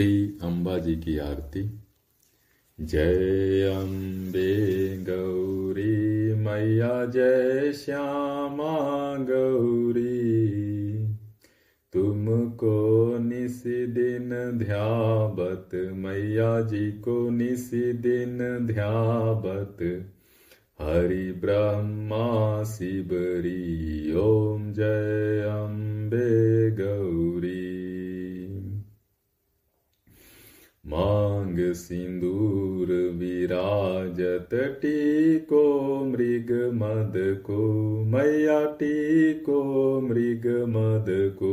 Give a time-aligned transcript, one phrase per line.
[0.00, 1.80] श्री अम्बा जी की आरती।
[2.80, 8.78] जय अम्बे गौरी, मैया जय श्यामा
[9.30, 10.48] गौरी।
[11.92, 19.76] तुमको निस दिन ध्यावत, मैया जी को निस दिन ध्यावत।
[20.80, 27.79] हरि ब्रह्मा शिवरी ओम जय अम्बे गौरी।
[30.86, 37.68] मांग सिंदूर विराजत टीको मृग मद को,
[38.04, 39.62] मैया टीको
[40.00, 41.52] मृग मद को।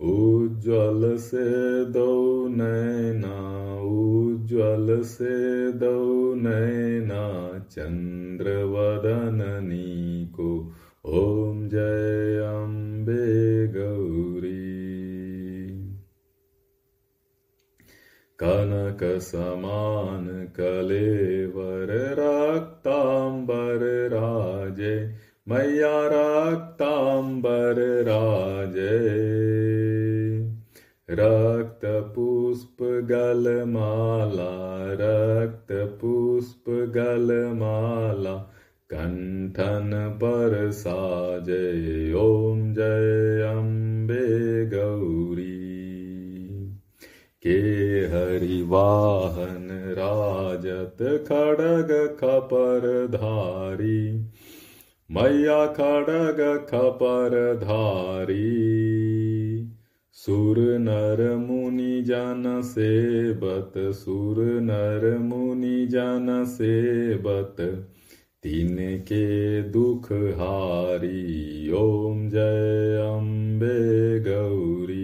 [0.00, 10.72] उज्ज्वल से दो नैना, उज्ज्वल से दो नैना चंद्र वदननी को।
[11.04, 14.01] ओम जय अम्बे गौरी
[18.44, 20.26] कनक समान
[20.56, 25.14] कलेवर रक्तांबर राजे
[25.48, 28.98] मैया रक्तांबर राजे
[31.10, 34.52] रक्त पुष्प गलमाला
[34.92, 38.36] रक्त पुष्प गलमाला
[38.90, 45.31] कंठन पर साजे ओम जय अम्बे गौरी।
[47.46, 47.60] के
[48.06, 54.24] हरिवाहन राजत खड़ग खपर धारी।
[55.10, 58.72] मैया खड़ग खपर धारी।
[60.12, 67.56] सुर नर मुनि जन सेवत, सुर नर मुनि जन सेवत,
[68.42, 75.01] तिनके दुख हारी। ओम जय अम्बे गौरी।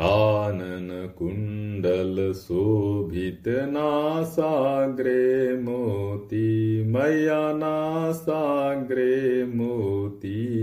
[0.00, 10.56] कानन कुण्डल शोभित नासाग्रे मोती, मैया नासाग्रे मोती।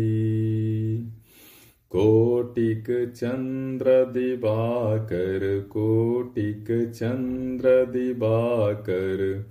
[1.89, 9.45] कोटिक चन्द्र दिवाकर, कोटिक चन्द्र दिवाकर,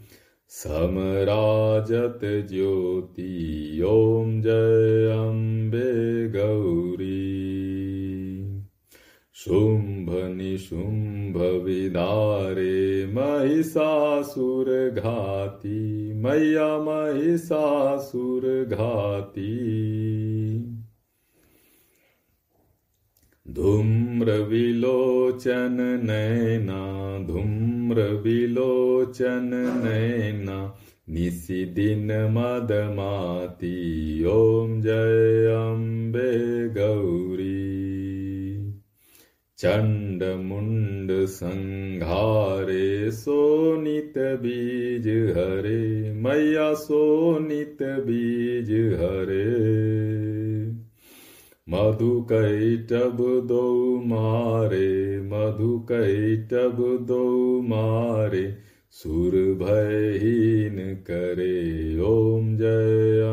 [0.48, 7.39] समराजत ज्योति ॐ जय अम्बे गौरी।
[9.40, 19.54] शुम्भ निशुम्भ विदारे महिषासुर घाती मैया महिषासुर घाती
[23.46, 26.82] धूम्र विलोचन नैना
[27.26, 29.50] धूम्र विलोचन
[29.84, 30.60] नैना
[31.10, 33.76] निशि दिन मदमाती
[34.32, 36.28] ॐ जय अम्बे
[36.76, 37.19] गौरी
[39.62, 49.80] चण्ड मुण्ड संघारे सोनित बीज हरे, मैया सोनित बीज हरे।
[51.68, 58.54] मधु कैटब दो मारे मधु कैटब दो मारे,
[58.90, 63.29] सुर भयहीन करे, ओम जय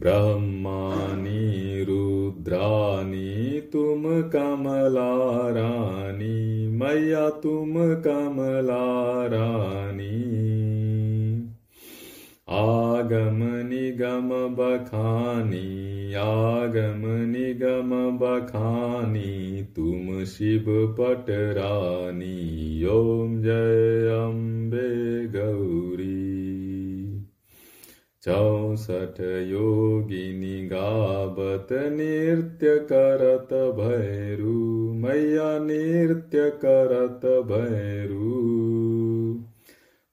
[0.00, 10.36] ब्रह्मानी रुद्रानी तुम कमला रानी मैया तुम कमला रानी
[12.48, 15.68] आगम निगम बखानी,
[16.14, 20.64] आगम निगम बखानी, तुम शिव
[21.00, 22.36] पटरानी
[22.84, 26.15] ओम जय अम्बे गौरी।
[28.28, 38.42] चौसठ योगिनी गावत नृत्य करत भैरू, मैया नृत्य करत भैरू।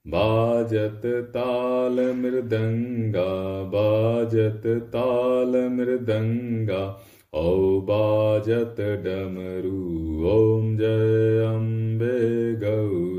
[0.07, 7.01] बाजत ताल मृदंगा, बाजत ताल मृदंगा
[7.33, 13.12] ओ बाजत डमरू, ओम जय अम्बे गौरी।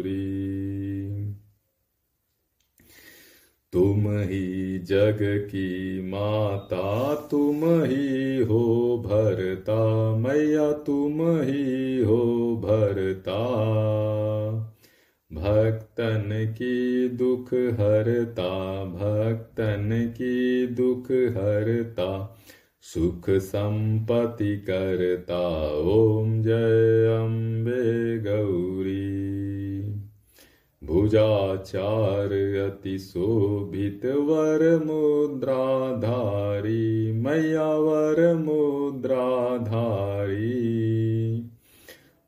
[3.75, 13.41] तुम ही जग की माता, तुम ही हो भरता, मैया तुम ही हो भरता।
[15.33, 22.39] भक्तन की दुख हरता, भक्तन की दुख हरता,
[22.83, 29.34] सुख संपत्ति करता। ओम जय अम्बे गौरी।
[30.87, 40.75] भुजाचार अति शोभित वर मुद्राधारी, मैया वर मुद्राधारी।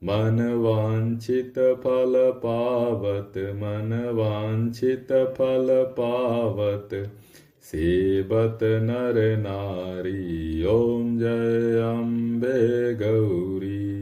[0.04, 7.10] मन वांछित फल पावत, मन वांछित फल पावत।
[7.62, 13.95] सेवत नर नारी, ओम जय अम्बे गौरी।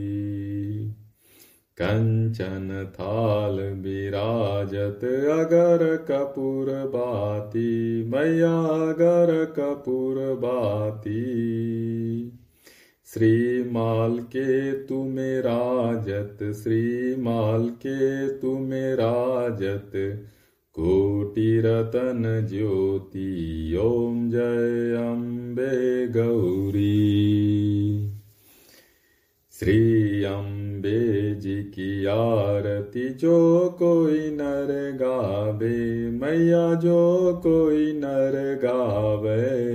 [1.76, 11.22] कंचन थाल विराजत अगर कपूर बाती, मैया अगर कपूर बाती।
[13.14, 19.92] श्री माल के तुम्हें राजत श्री माल के तुम्हें राजत
[20.72, 27.14] कोटि रतन ज्योति, ओम जय अम्बे गौरी।
[29.52, 30.53] श्री अम्बे
[30.86, 39.74] जी की आरती जो कोई नर गावे, मैया जो कोई नर गावे।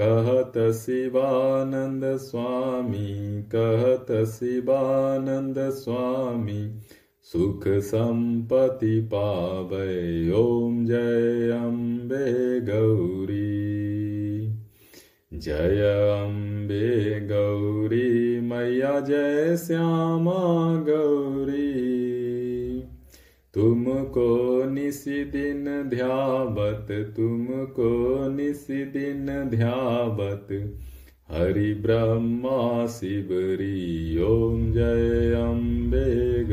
[0.00, 6.78] कहत शिवानंद स्वामी, कहत शिवानंद स्वामी,
[7.22, 13.52] सुख संपत्ति पावे, ओम जय अम्बे गौरी।
[15.34, 15.80] जय
[16.20, 17.11] अम्बे
[19.00, 21.92] जय श्यामा गौरी।
[23.54, 30.74] तुमको निसी दिन ध्यावत, तुमको निसी दिन ध्यावत।
[31.30, 36.44] हरि ब्रह्मा शिवरी, ओम जय अम्बे